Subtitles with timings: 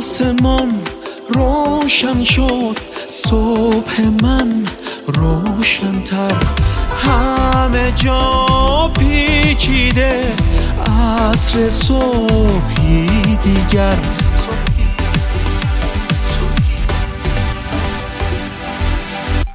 [0.00, 0.82] آسمان
[1.28, 2.76] روشن شد
[3.08, 4.64] صبح من
[5.06, 6.36] روشنتر.
[7.04, 10.24] همه جا پیچیده
[10.86, 13.08] عطر صبحی
[13.42, 13.98] دیگر.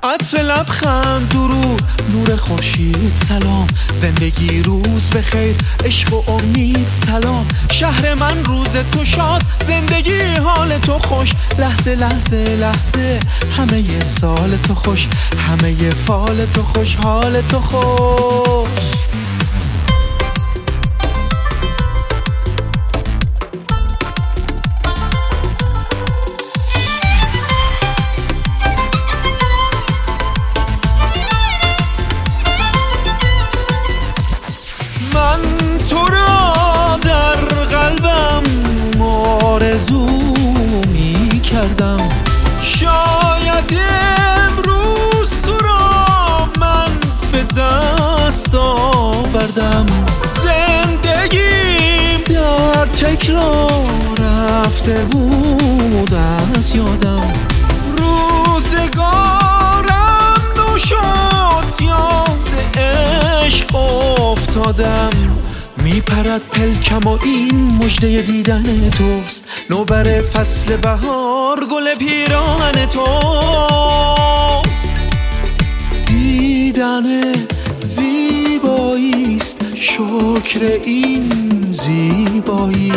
[0.04, 1.82] عطر لبخند درود
[2.14, 3.68] نور خورشید سلام.
[3.94, 7.48] زندگی روز بخیر عشق و امید سلام.
[7.80, 11.32] شهر من روز تو شاد زندگی حال تو خوش.
[11.60, 13.20] لحظه لحظه لحظه
[13.58, 15.08] همه سال تو خوش.
[15.38, 18.70] همه فال تو خوش حال تو خوش.
[39.86, 40.06] آرزو
[40.94, 42.10] می کردم
[42.62, 43.80] شاید
[44.40, 46.92] امروز تو را من
[47.32, 49.86] به دست آوردم.
[50.44, 53.86] زندگیم در تکرار
[54.20, 57.34] رفته بود از یادم.
[57.98, 59.86] روزگارم
[60.58, 65.15] نو شد یاد عشق افتادم.
[65.86, 69.46] میپرد پلکم و این مجده دیدن توست.
[69.70, 73.06] نوبر فصل بهار گل پیراهن توست.
[76.06, 77.22] دیدن
[77.82, 81.32] زیبایی است شکر این
[81.72, 82.92] زیبایی.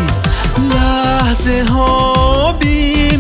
[0.75, 3.17] لحظه ها بی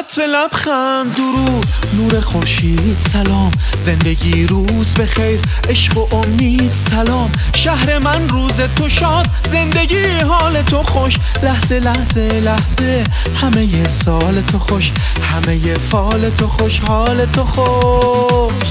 [0.00, 1.66] عطر لبخند درود
[1.96, 3.50] نور خورشید سلام.
[3.76, 7.32] زندگی روز بخیر عشق و امید سلام.
[7.54, 11.16] شهر من روز تو شاد زندگی حال تو خوش.
[11.42, 14.92] لحظه لحظه لحظه همه سال تو خوش.
[15.22, 18.70] همه فال تو خوش حال تو خوش.